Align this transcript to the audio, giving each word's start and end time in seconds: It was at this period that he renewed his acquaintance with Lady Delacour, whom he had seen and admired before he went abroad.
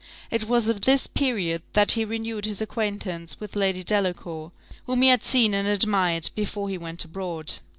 It 0.31 0.45
was 0.45 0.67
at 0.67 0.81
this 0.81 1.05
period 1.05 1.61
that 1.73 1.91
he 1.91 2.05
renewed 2.05 2.45
his 2.45 2.59
acquaintance 2.59 3.39
with 3.39 3.55
Lady 3.55 3.83
Delacour, 3.83 4.51
whom 4.87 5.03
he 5.03 5.09
had 5.09 5.23
seen 5.23 5.53
and 5.53 5.67
admired 5.67 6.31
before 6.33 6.69
he 6.69 6.77
went 6.79 7.05
abroad. 7.05 7.53